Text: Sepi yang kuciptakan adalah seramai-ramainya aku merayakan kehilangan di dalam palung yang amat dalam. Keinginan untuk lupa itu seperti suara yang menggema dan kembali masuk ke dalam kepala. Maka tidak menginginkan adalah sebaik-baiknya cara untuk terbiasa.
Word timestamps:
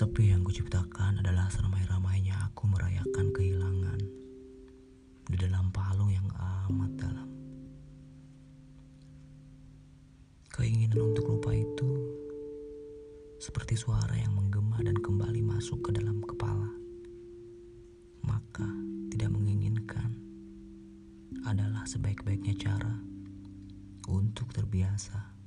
Sepi 0.00 0.32
yang 0.32 0.40
kuciptakan 0.40 1.20
adalah 1.20 1.52
seramai-ramainya 1.52 2.32
aku 2.48 2.72
merayakan 2.72 3.36
kehilangan 3.36 4.00
di 5.28 5.36
dalam 5.36 5.68
palung 5.68 6.08
yang 6.08 6.24
amat 6.40 6.88
dalam. 6.96 7.28
Keinginan 10.48 11.12
untuk 11.12 11.28
lupa 11.28 11.52
itu 11.52 12.00
seperti 13.44 13.76
suara 13.76 14.16
yang 14.16 14.32
menggema 14.32 14.80
dan 14.80 14.96
kembali 14.96 15.44
masuk 15.44 15.84
ke 15.84 15.92
dalam 15.92 16.24
kepala. 16.24 16.72
Maka 18.24 18.72
tidak 19.12 19.36
menginginkan 19.36 20.16
adalah 21.44 21.84
sebaik-baiknya 21.84 22.56
cara 22.56 22.96
untuk 24.08 24.48
terbiasa. 24.56 25.39